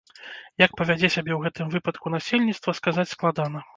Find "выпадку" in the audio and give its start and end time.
1.75-2.05